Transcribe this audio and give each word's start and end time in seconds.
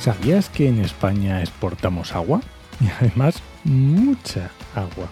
¿Sabías 0.00 0.48
que 0.48 0.66
en 0.66 0.78
España 0.80 1.42
exportamos 1.42 2.14
agua? 2.14 2.40
Y 2.80 2.88
además 2.88 3.42
mucha 3.64 4.50
agua. 4.74 5.06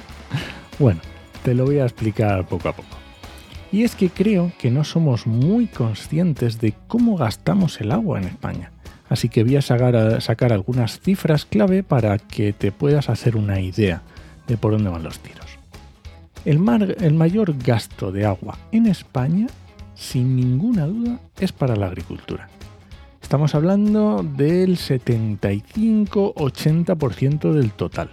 Bueno, 0.78 1.02
te 1.42 1.52
lo 1.52 1.66
voy 1.66 1.80
a 1.80 1.84
explicar 1.84 2.46
poco 2.46 2.70
a 2.70 2.72
poco. 2.72 2.96
Y 3.70 3.82
es 3.82 3.94
que 3.94 4.08
creo 4.08 4.50
que 4.58 4.70
no 4.70 4.84
somos 4.84 5.26
muy 5.26 5.66
conscientes 5.66 6.58
de 6.58 6.72
cómo 6.86 7.18
gastamos 7.18 7.82
el 7.82 7.92
agua 7.92 8.18
en 8.18 8.24
España. 8.24 8.72
Así 9.10 9.28
que 9.28 9.44
voy 9.44 9.56
a 9.56 9.60
sacar, 9.62 10.52
algunas 10.54 11.00
cifras 11.00 11.44
clave 11.44 11.82
para 11.82 12.16
que 12.16 12.54
te 12.54 12.72
puedas 12.72 13.10
hacer 13.10 13.36
una 13.36 13.60
idea 13.60 14.00
de 14.46 14.56
por 14.56 14.72
dónde 14.72 14.88
van 14.88 15.02
los 15.02 15.18
tiros. 15.18 15.58
El 16.46 17.14
mayor 17.14 17.58
gasto 17.58 18.10
de 18.10 18.24
agua 18.24 18.56
en 18.72 18.86
España, 18.86 19.48
sin 19.94 20.34
ninguna 20.36 20.86
duda, 20.86 21.20
es 21.38 21.52
para 21.52 21.76
la 21.76 21.88
agricultura 21.88 22.48
Estamos 23.28 23.54
hablando 23.54 24.22
del 24.22 24.78
75-80% 24.78 27.52
del 27.52 27.72
total. 27.72 28.08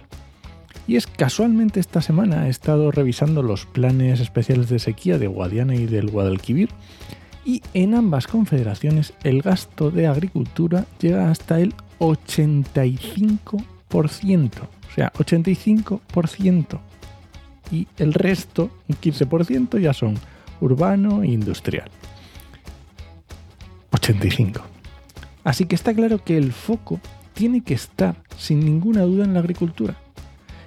Y 0.86 0.96
es 0.96 1.06
casualmente 1.06 1.80
esta 1.80 2.02
semana 2.02 2.48
he 2.48 2.50
estado 2.50 2.90
revisando 2.90 3.42
los 3.42 3.64
planes 3.64 4.20
especiales 4.20 4.68
de 4.68 4.78
sequía 4.78 5.16
de 5.16 5.26
Guadiana 5.26 5.74
y 5.74 5.86
del 5.86 6.10
Guadalquivir 6.10 6.68
y 7.46 7.62
en 7.72 7.94
ambas 7.94 8.26
confederaciones 8.26 9.14
el 9.24 9.40
gasto 9.40 9.90
de 9.90 10.06
agricultura 10.06 10.84
llega 11.00 11.30
hasta 11.30 11.60
el 11.60 11.72
85%. 11.98 14.50
O 14.60 14.94
sea, 14.94 15.10
85%. 15.14 16.78
Y 17.70 17.88
el 17.96 18.12
resto, 18.12 18.68
un 18.86 18.96
15%, 18.96 19.80
ya 19.80 19.94
son 19.94 20.18
urbano 20.60 21.22
e 21.22 21.28
industrial. 21.28 21.88
85%. 23.92 24.75
Así 25.46 25.66
que 25.66 25.76
está 25.76 25.94
claro 25.94 26.18
que 26.24 26.36
el 26.36 26.52
foco 26.52 26.98
tiene 27.32 27.60
que 27.60 27.72
estar 27.72 28.16
sin 28.36 28.58
ninguna 28.58 29.02
duda 29.02 29.24
en 29.24 29.32
la 29.32 29.38
agricultura. 29.38 29.94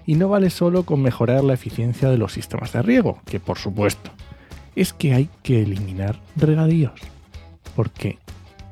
Y 0.06 0.16
no 0.16 0.30
vale 0.30 0.50
solo 0.50 0.84
con 0.84 1.02
mejorar 1.02 1.44
la 1.44 1.54
eficiencia 1.54 2.10
de 2.10 2.18
los 2.18 2.32
sistemas 2.32 2.72
de 2.72 2.82
riego, 2.82 3.20
que 3.26 3.42
por 3.42 3.58
supuesto, 3.58 4.10
es 4.78 4.94
que 4.94 5.14
hay 5.14 5.30
que 5.44 5.62
eliminar 5.64 6.22
regadíos. 6.38 6.94
Porque 7.76 8.20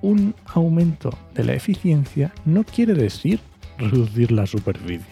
un 0.02 0.34
aumento 0.46 1.10
de 1.34 1.44
la 1.44 1.56
eficiencia 1.56 2.34
no 2.46 2.64
quiere 2.64 2.94
decir 2.94 3.42
reducir 3.78 4.32
la 4.32 4.48
superficie. 4.48 5.06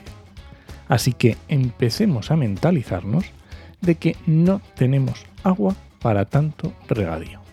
Así 0.87 1.11
que 1.11 1.35
empecemos 1.49 2.31
a 2.31 2.37
mentalizarnos 2.37 3.25
de 3.81 3.95
que 3.95 4.15
no 4.27 4.61
tenemos 4.75 5.25
agua 5.43 5.75
para 6.01 6.23
tanto 6.23 6.71
regadío. 6.87 7.44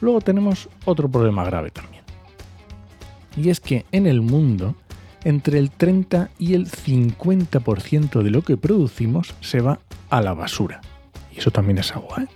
Luego 0.00 0.20
tenemos 0.20 0.68
otro 0.84 1.08
problema 1.08 1.44
grave 1.44 1.70
también. 1.70 2.02
Y 3.36 3.50
es 3.50 3.60
que 3.60 3.84
en 3.92 4.06
el 4.06 4.20
mundo, 4.20 4.74
entre 5.24 5.58
el 5.58 5.70
30 5.70 6.30
y 6.38 6.54
el 6.54 6.68
50% 6.68 8.22
de 8.22 8.30
lo 8.30 8.42
que 8.42 8.56
producimos 8.56 9.34
se 9.40 9.60
va 9.60 9.78
a 10.10 10.20
la 10.20 10.34
basura. 10.34 10.80
Y 11.34 11.38
eso 11.38 11.50
también 11.50 11.78
es 11.78 11.92
agua. 11.92 12.22
¿eh? 12.22 12.26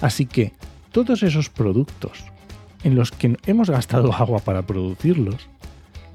Así 0.00 0.26
que 0.26 0.52
todos 0.92 1.22
esos 1.22 1.50
productos 1.50 2.24
en 2.82 2.94
los 2.94 3.10
que 3.10 3.36
hemos 3.46 3.70
gastado 3.70 4.12
agua 4.14 4.38
para 4.40 4.62
producirlos, 4.62 5.48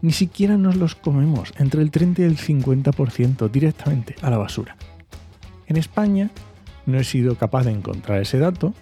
ni 0.02 0.14
siquiera 0.14 0.58
nos 0.58 0.78
los 0.78 0.96
comemos, 0.96 1.52
entre 1.58 1.82
el 1.82 1.92
30 1.92 2.22
y 2.22 2.26
el 2.26 2.38
50% 2.38 3.50
directamente 3.50 4.16
a 4.22 4.30
la 4.30 4.38
basura. 4.38 4.78
En 5.68 5.78
España 5.78 6.30
no 6.86 6.98
he 6.98 7.04
sido 7.04 7.36
capaz 7.36 7.66
de 7.66 7.72
encontrar 7.72 8.22
ese 8.22 8.40
dato, 8.40 8.74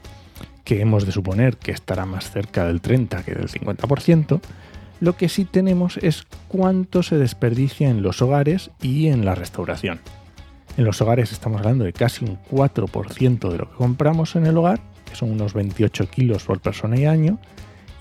que 0.67 0.81
hemos 0.81 1.05
de 1.05 1.13
suponer 1.13 1.55
que 1.55 1.72
estará 1.72 2.05
más 2.05 2.29
cerca 2.29 2.66
del 2.66 2.81
30 2.81 3.23
que 3.23 3.33
del 3.33 3.47
50%, 3.47 4.41
lo 5.00 5.16
que 5.16 5.29
sí 5.29 5.45
tenemos 5.45 5.95
es 5.95 6.28
cuánto 6.50 7.03
se 7.03 7.16
desperdicia 7.16 7.89
en 7.89 8.01
los 8.01 8.22
hogares 8.22 8.69
y 8.81 9.07
en 9.07 9.23
la 9.23 9.33
restauración. 9.33 10.01
En 10.75 10.83
los 10.83 11.01
hogares 11.01 11.31
estamos 11.31 11.59
hablando 11.59 11.85
de 11.85 11.94
casi 11.94 12.25
un 12.25 12.38
4% 12.51 13.50
de 13.50 13.57
lo 13.59 13.69
que 13.69 13.78
compramos 13.78 14.35
en 14.35 14.45
el 14.45 14.57
hogar, 14.57 14.81
que 15.05 15.16
son 15.16 15.31
unos 15.31 15.53
28 15.53 16.09
kilos 16.09 16.44
por 16.44 16.59
persona 16.59 16.99
y 16.99 17.05
año, 17.05 17.39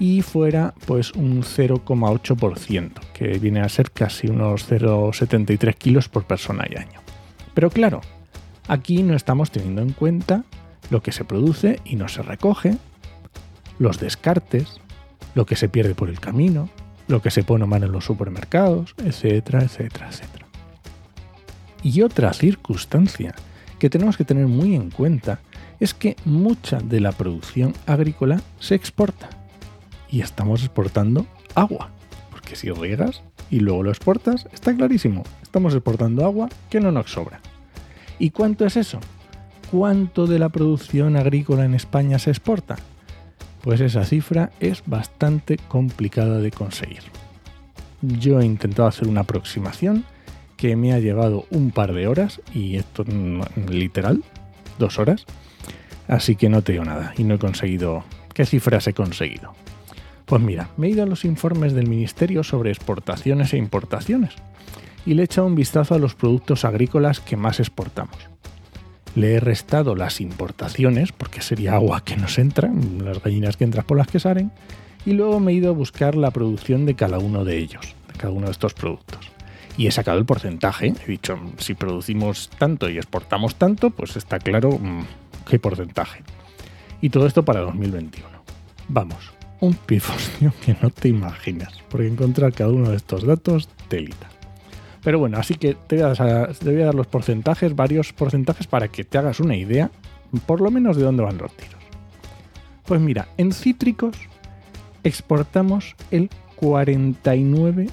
y 0.00 0.22
fuera 0.22 0.74
pues 0.86 1.12
un 1.12 1.44
0,8%, 1.44 2.90
que 3.14 3.38
viene 3.38 3.60
a 3.60 3.68
ser 3.68 3.92
casi 3.92 4.26
unos 4.26 4.68
0,73 4.68 5.72
kilos 5.76 6.08
por 6.08 6.24
persona 6.24 6.64
y 6.68 6.76
año. 6.76 7.00
Pero 7.54 7.70
claro, 7.70 8.00
aquí 8.66 9.04
no 9.04 9.14
estamos 9.14 9.52
teniendo 9.52 9.82
en 9.82 9.92
cuenta 9.92 10.42
lo 10.90 11.02
que 11.02 11.12
se 11.12 11.24
produce 11.24 11.80
y 11.84 11.96
no 11.96 12.08
se 12.08 12.22
recoge, 12.22 12.76
los 13.78 14.00
descartes, 14.00 14.80
lo 15.34 15.46
que 15.46 15.56
se 15.56 15.68
pierde 15.68 15.94
por 15.94 16.08
el 16.08 16.20
camino, 16.20 16.68
lo 17.08 17.22
que 17.22 17.30
se 17.30 17.42
pone 17.42 17.64
a 17.64 17.66
mano 17.66 17.86
en 17.86 17.92
los 17.92 18.04
supermercados, 18.04 18.94
etcétera, 18.98 19.62
etcétera, 19.62 20.08
etcétera. 20.08 20.46
Y 21.82 22.02
otra 22.02 22.32
circunstancia 22.32 23.34
que 23.78 23.90
tenemos 23.90 24.16
que 24.16 24.24
tener 24.24 24.46
muy 24.46 24.74
en 24.74 24.90
cuenta 24.90 25.40
es 25.78 25.94
que 25.94 26.16
mucha 26.24 26.78
de 26.78 27.00
la 27.00 27.12
producción 27.12 27.74
agrícola 27.86 28.40
se 28.58 28.74
exporta. 28.74 29.28
Y 30.10 30.20
estamos 30.20 30.62
exportando 30.62 31.26
agua. 31.54 31.90
Porque 32.30 32.56
si 32.56 32.70
riegas 32.70 33.22
y 33.50 33.60
luego 33.60 33.82
lo 33.82 33.90
exportas, 33.90 34.48
está 34.52 34.74
clarísimo. 34.74 35.24
Estamos 35.42 35.74
exportando 35.74 36.24
agua 36.24 36.48
que 36.70 36.80
no 36.80 36.90
nos 36.92 37.10
sobra. 37.10 37.40
¿Y 38.18 38.30
cuánto 38.30 38.64
es 38.64 38.76
eso? 38.76 38.98
¿Cuánto 39.70 40.28
de 40.28 40.38
la 40.38 40.48
producción 40.48 41.16
agrícola 41.16 41.64
en 41.64 41.74
España 41.74 42.20
se 42.20 42.30
exporta? 42.30 42.76
Pues 43.62 43.80
esa 43.80 44.04
cifra 44.04 44.50
es 44.60 44.84
bastante 44.86 45.56
complicada 45.56 46.38
de 46.38 46.52
conseguir. 46.52 47.02
Yo 48.00 48.40
he 48.40 48.44
intentado 48.44 48.86
hacer 48.86 49.08
una 49.08 49.22
aproximación 49.22 50.04
que 50.56 50.76
me 50.76 50.92
ha 50.92 51.00
llevado 51.00 51.46
un 51.50 51.72
par 51.72 51.94
de 51.94 52.06
horas, 52.06 52.40
y 52.54 52.76
esto 52.76 53.04
literal, 53.68 54.22
dos 54.78 55.00
horas, 55.00 55.24
así 56.06 56.36
que 56.36 56.48
no 56.48 56.62
te 56.62 56.72
digo 56.72 56.84
nada 56.84 57.12
y 57.16 57.24
no 57.24 57.34
he 57.34 57.38
conseguido... 57.38 58.04
¿Qué 58.34 58.46
cifras 58.46 58.86
he 58.86 58.92
conseguido? 58.92 59.54
Pues 60.26 60.42
mira, 60.42 60.68
me 60.76 60.86
he 60.86 60.90
ido 60.90 61.02
a 61.02 61.06
los 61.06 61.24
informes 61.24 61.72
del 61.72 61.88
Ministerio 61.88 62.44
sobre 62.44 62.70
exportaciones 62.70 63.52
e 63.52 63.56
importaciones 63.56 64.34
y 65.04 65.14
le 65.14 65.22
he 65.22 65.24
echado 65.24 65.46
un 65.46 65.54
vistazo 65.54 65.94
a 65.94 65.98
los 65.98 66.14
productos 66.14 66.64
agrícolas 66.64 67.18
que 67.18 67.36
más 67.36 67.60
exportamos 67.60 68.35
le 69.16 69.34
he 69.34 69.40
restado 69.40 69.96
las 69.96 70.20
importaciones, 70.20 71.10
porque 71.10 71.40
sería 71.40 71.74
agua 71.74 72.04
que 72.04 72.16
nos 72.16 72.38
entra, 72.38 72.70
las 73.02 73.22
gallinas 73.22 73.56
que 73.56 73.64
entran 73.64 73.86
por 73.86 73.96
las 73.96 74.06
que 74.06 74.20
salen, 74.20 74.52
y 75.06 75.14
luego 75.14 75.40
me 75.40 75.52
he 75.52 75.54
ido 75.54 75.70
a 75.70 75.72
buscar 75.72 76.14
la 76.14 76.30
producción 76.30 76.84
de 76.84 76.94
cada 76.94 77.18
uno 77.18 77.44
de 77.44 77.56
ellos, 77.56 77.94
de 78.12 78.18
cada 78.18 78.32
uno 78.32 78.46
de 78.46 78.52
estos 78.52 78.74
productos. 78.74 79.30
Y 79.78 79.86
he 79.86 79.90
sacado 79.90 80.18
el 80.18 80.26
porcentaje, 80.26 80.92
he 81.06 81.10
dicho, 81.10 81.38
si 81.56 81.74
producimos 81.74 82.50
tanto 82.58 82.90
y 82.90 82.98
exportamos 82.98 83.56
tanto, 83.56 83.90
pues 83.90 84.16
está 84.16 84.38
claro 84.38 84.78
mm, 84.78 85.04
qué 85.48 85.58
porcentaje. 85.58 86.22
Y 87.00 87.08
todo 87.08 87.26
esto 87.26 87.42
para 87.42 87.60
2021. 87.60 88.28
Vamos, 88.88 89.32
un 89.60 89.74
pifostio 89.74 90.52
que 90.64 90.76
no 90.82 90.90
te 90.90 91.08
imaginas, 91.08 91.72
porque 91.88 92.06
encontrar 92.06 92.52
cada 92.52 92.70
uno 92.70 92.90
de 92.90 92.96
estos 92.96 93.24
datos, 93.24 93.68
telita. 93.88 94.28
Pero 95.06 95.20
bueno, 95.20 95.38
así 95.38 95.54
que 95.54 95.74
te 95.74 96.02
voy, 96.02 96.04
a 96.04 96.14
dar, 96.84 96.94
los 96.96 97.06
porcentajes, 97.06 97.76
varios 97.76 98.12
porcentajes 98.12 98.66
para 98.66 98.88
que 98.88 99.04
te 99.04 99.18
hagas 99.18 99.38
una 99.38 99.54
idea, 99.54 99.88
por 100.46 100.60
lo 100.60 100.68
menos 100.72 100.96
de 100.96 101.04
dónde 101.04 101.22
van 101.22 101.38
los 101.38 101.56
tiros. 101.56 101.80
Pues 102.84 103.00
mira, 103.00 103.28
en 103.36 103.52
cítricos 103.52 104.16
exportamos 105.04 105.94
el 106.10 106.28
49%. 106.60 107.88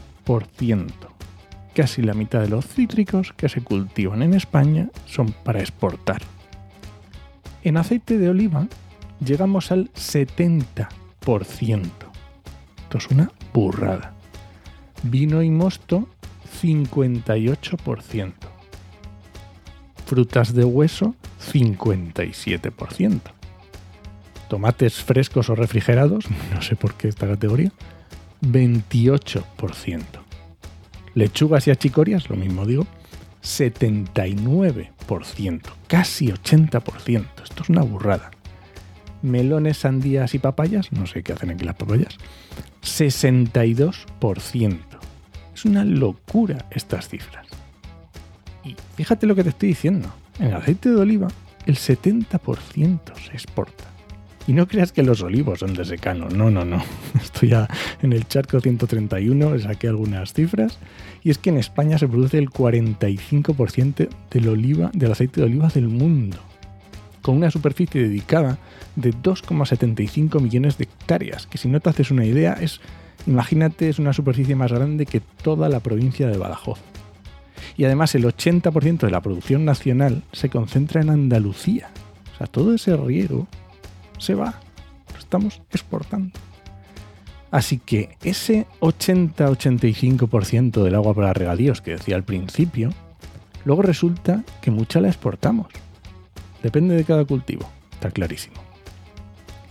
Casi 1.76 2.02
la 2.02 2.16
mitad 2.16 2.42
de 2.42 2.50
los 2.50 2.66
cítricos 2.66 3.32
que 3.34 3.48
se 3.48 3.62
cultivan 3.62 4.24
en 4.24 4.34
España 4.34 4.90
son 5.06 5.36
para 5.44 5.60
exportar. 5.60 6.24
En 7.64 7.78
aceite 7.78 8.18
de 8.18 8.30
oliva 8.30 8.66
llegamos 9.24 9.72
al 9.72 9.92
70%. 9.94 10.88
Esto 12.82 12.98
es 12.98 13.08
una 13.12 13.32
burrada. 13.54 14.14
Vino 15.04 15.44
y 15.44 15.52
mosto 15.52 16.08
58%. 16.62 18.34
Frutas 20.06 20.54
de 20.54 20.64
hueso, 20.64 21.16
57%. 21.52 23.22
Tomates 24.50 25.02
frescos 25.02 25.50
o 25.50 25.56
refrigerados, 25.56 26.26
no 26.54 26.62
sé 26.62 26.76
por 26.76 26.94
qué 26.96 27.08
esta 27.08 27.28
categoría, 27.28 27.72
28%. 28.42 30.04
Lechugas 31.16 31.68
y 31.68 31.72
achicorias, 31.72 32.30
lo 32.30 32.36
mismo 32.36 32.66
digo, 32.66 32.86
79%, 33.44 35.62
casi 35.88 36.28
80%. 36.28 37.26
Esto 37.44 37.64
es 37.64 37.70
una 37.70 37.82
burrada. 37.82 38.32
Melones, 39.22 39.78
sandías 39.78 40.34
y 40.34 40.40
papayas, 40.40 40.92
no 40.92 41.08
sé 41.08 41.24
qué 41.24 41.32
hacen 41.34 41.52
aquí 41.52 41.64
las 41.64 41.76
papayas, 41.76 42.18
62%. 42.82 44.93
Es 45.54 45.66
una 45.66 45.86
locura 45.86 46.66
estas 46.72 47.10
cifras. 47.10 47.48
Y 48.64 48.76
fíjate 48.96 49.28
lo 49.28 49.36
que 49.36 49.44
te 49.44 49.50
estoy 49.50 49.70
diciendo. 49.70 50.10
En 50.40 50.48
el 50.48 50.56
aceite 50.56 50.90
de 50.90 50.96
oliva, 50.96 51.28
el 51.66 51.76
70% 51.76 53.16
se 53.16 53.34
exporta. 53.34 53.94
Y 54.46 54.54
no 54.54 54.68
creas 54.68 54.92
que 54.92 55.04
los 55.04 55.22
olivos 55.22 55.60
son 55.60 55.74
de 55.74 55.86
secano, 55.86 56.28
no, 56.28 56.52
no, 56.52 56.66
no. 56.66 56.84
Estoy 57.22 57.50
ya 57.50 57.68
en 58.02 58.12
el 58.12 58.28
charco 58.28 58.60
131, 58.60 59.60
saqué 59.60 59.88
algunas 59.88 60.34
cifras, 60.34 60.80
y 61.24 61.30
es 61.30 61.38
que 61.38 61.50
en 61.50 61.58
España 61.58 61.98
se 61.98 62.08
produce 62.08 62.40
el 62.40 62.50
45% 62.50 64.10
del, 64.32 64.48
oliva, 64.50 64.92
del 64.94 65.12
aceite 65.14 65.40
de 65.40 65.46
oliva 65.46 65.70
del 65.70 65.88
mundo, 65.88 66.38
con 67.22 67.38
una 67.38 67.52
superficie 67.52 68.02
dedicada 68.02 68.58
de 68.98 69.14
2,75 69.14 70.42
millones 70.42 70.78
de 70.78 70.86
hectáreas, 70.86 71.48
que 71.48 71.58
si 71.58 71.70
no 71.70 71.80
te 71.80 71.90
haces 71.90 72.12
una 72.12 72.26
idea, 72.26 72.54
es, 72.60 72.82
imagínate, 73.28 73.90
es 73.90 74.00
una 74.00 74.14
superficie 74.14 74.56
más 74.56 74.72
grande 74.72 75.06
que 75.06 75.20
toda 75.20 75.70
la 75.70 75.80
provincia 75.80 76.28
de 76.28 76.38
Badajoz. 76.38 76.80
Y 77.78 77.86
además 77.86 78.14
el 78.16 78.26
80% 78.26 79.00
de 79.00 79.12
la 79.12 79.22
producción 79.22 79.66
nacional 79.66 80.24
se 80.32 80.50
concentra 80.50 81.02
en 81.02 81.10
Andalucía. 81.10 81.90
O 82.34 82.38
sea, 82.38 82.48
todo 82.48 82.74
ese 82.74 82.96
riego 82.96 83.48
se 84.20 84.36
va. 84.36 84.60
Lo 85.12 85.20
estamos 85.20 85.62
exportando. 85.72 86.32
Así 87.52 87.78
que 87.78 88.18
ese 88.24 88.66
80-85% 88.80 90.84
del 90.84 90.96
agua 90.96 91.14
para 91.14 91.34
regadíos 91.34 91.82
que 91.82 91.92
decía 91.92 92.16
al 92.16 92.24
principio, 92.24 92.90
luego 93.64 93.84
resulta 93.84 94.44
que 94.62 94.72
mucha 94.72 95.02
la 95.02 95.10
exportamos. 95.10 95.68
Depende 96.64 96.96
de 96.96 97.04
cada 97.04 97.26
cultivo, 97.26 97.70
está 97.92 98.10
clarísimo. 98.10 98.73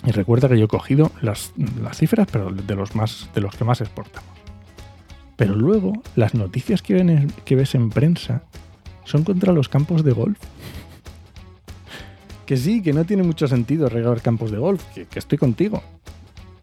Y 0.04 0.10
recuerda 0.10 0.49
que 0.49 0.58
yo 0.58 0.64
he 0.64 0.69
cogido 0.69 1.12
las, 1.20 1.52
cifras, 1.94 2.26
pero 2.31 2.50
de 2.50 2.75
los, 2.75 2.94
más, 2.94 3.28
de 3.34 3.40
los 3.40 3.54
que 3.54 3.64
más 3.64 3.81
exportamos. 3.81 4.31
Pero 5.37 5.54
luego, 5.54 5.93
las 6.16 6.34
noticias 6.34 6.82
que, 6.82 6.94
ves 7.50 7.75
en 7.75 7.90
prensa 7.90 8.43
son 9.04 9.25
contra 9.25 9.52
los 9.52 9.69
campos 9.69 10.04
de 10.04 10.12
golf. 10.12 10.38
Que 12.46 12.56
sí, 12.56 12.82
que 12.82 12.93
no 12.93 13.04
tiene 13.04 13.22
mucho 13.22 13.46
sentido 13.46 13.88
regar 13.88 14.20
campos 14.20 14.50
de 14.50 14.58
golf, 14.58 14.84
que, 14.94 15.19
estoy 15.19 15.38
contigo. 15.38 15.82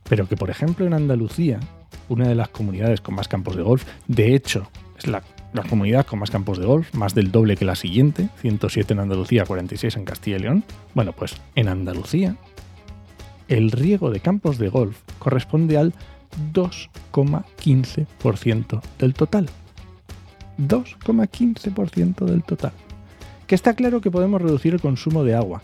Pero 0.08 0.28
que, 0.28 0.36
por 0.36 0.50
ejemplo, 0.50 0.86
en 0.86 0.94
Andalucía, 0.94 1.60
una 2.10 2.28
de 2.28 2.36
las 2.36 2.50
comunidades 2.50 3.02
con 3.02 3.16
más 3.16 3.28
campos 3.28 3.56
de 3.56 3.64
golf, 3.64 3.86
de 4.08 4.36
hecho, 4.36 4.70
es 4.98 5.08
la, 5.08 5.24
la, 5.54 5.64
comunidad 5.64 6.06
con 6.06 6.20
más 6.20 6.32
campos 6.32 6.58
de 6.58 6.66
golf, 6.66 6.94
más 6.94 7.16
del 7.16 7.32
doble 7.32 7.56
que 7.56 7.66
la 7.66 7.76
siguiente, 7.76 8.30
107 8.42 8.94
en 8.94 9.00
Andalucía, 9.00 9.46
46 9.46 9.96
en 9.96 10.06
Castilla 10.06 10.38
y 10.38 10.40
León. 10.40 10.64
Bueno, 10.94 11.14
pues 11.14 11.36
en 11.56 11.68
Andalucía, 11.70 12.36
el 13.50 13.72
riego 13.72 14.10
de 14.10 14.22
campos 14.22 14.58
de 14.58 14.70
golf 14.70 14.98
corresponde 15.20 15.78
al 15.78 15.94
2,15% 16.54 18.82
del 18.98 19.14
total. 19.14 19.50
2,15% 20.58 22.26
del 22.26 22.44
total 22.44 22.74
que 23.50 23.56
está 23.56 23.74
claro 23.74 24.00
que 24.00 24.12
podemos 24.12 24.40
reducir 24.40 24.76
el 24.76 24.80
consumo 24.80 25.24
de 25.24 25.34
agua 25.34 25.64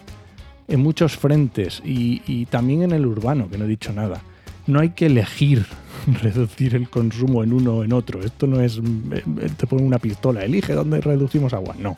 en 0.68 0.80
muchos 0.80 1.18
frentes 1.18 1.84
y, 1.86 2.48
también 2.48 2.82
en 2.82 2.92
el 2.92 3.06
urbano, 3.06 3.48
que 3.48 3.60
no 3.60 3.66
he 3.66 3.68
dicho 3.68 3.94
nada. 3.94 4.22
No 4.66 4.80
hay 4.80 4.90
que 4.90 5.06
elegir 5.06 5.68
reducir 6.24 6.74
el 6.74 6.90
consumo 6.90 7.44
en 7.44 7.54
uno 7.54 7.76
o 7.76 7.84
en 7.84 7.94
otro. 7.94 8.24
Esto 8.24 8.48
no 8.48 8.60
es, 8.60 8.80
eh, 8.80 9.50
te 9.56 9.68
pongo 9.68 9.84
una 9.84 10.00
pistola, 10.00 10.44
elige 10.44 10.74
dónde 10.74 11.00
reducimos 11.00 11.54
agua. 11.54 11.76
No, 11.78 11.96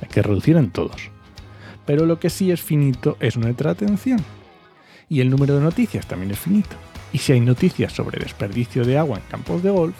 hay 0.00 0.08
que 0.08 0.22
reducir 0.22 0.56
en 0.56 0.70
todos. 0.70 1.10
Pero 1.84 2.06
lo 2.06 2.18
que 2.18 2.30
sí 2.30 2.50
es 2.50 2.62
finito 2.62 3.18
es 3.20 3.36
nuestra 3.36 3.72
atención. 3.72 4.20
Y 5.08 5.20
el 5.20 5.30
número 5.30 5.54
de 5.56 5.62
noticias 5.62 6.06
también 6.06 6.32
es 6.32 6.38
finito. 6.38 6.76
Y 7.12 7.18
si 7.18 7.32
hay 7.32 7.40
noticias 7.40 7.92
sobre 7.92 8.18
desperdicio 8.18 8.84
de 8.84 8.98
agua 8.98 9.18
en 9.18 9.24
campos 9.30 9.62
de 9.62 9.70
golf, 9.70 9.94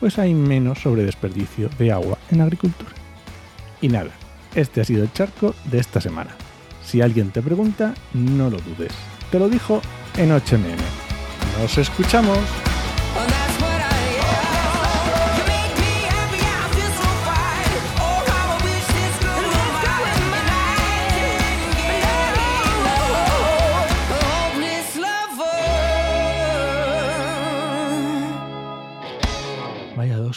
pues 0.00 0.18
hay 0.18 0.34
menos 0.34 0.78
sobre 0.78 1.04
desperdicio 1.04 1.68
de 1.78 1.92
agua 1.92 2.18
en 2.30 2.40
agricultura. 2.40 2.90
Y 3.80 3.88
nada, 3.88 4.10
este 4.54 4.80
ha 4.80 4.84
sido 4.84 5.04
el 5.04 5.12
charco 5.12 5.54
de 5.70 5.78
esta 5.78 6.00
semana. 6.00 6.30
Si 6.84 7.00
alguien 7.00 7.30
te 7.30 7.42
pregunta, 7.42 7.94
no 8.14 8.50
lo 8.50 8.58
dudes. 8.58 8.92
Te 9.30 9.38
lo 9.38 9.48
dijo 9.48 9.80
en 10.16 10.30
8mm. 10.30 11.60
Nos 11.60 11.78
escuchamos. 11.78 12.38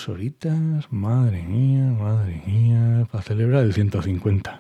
Horitas, 0.10 0.88
madre 0.92 1.44
mía, 1.44 1.86
madre 2.00 2.42
mía, 2.46 3.08
para 3.12 3.24
celebrar 3.24 3.64
el 3.64 3.74
150. 3.74 4.60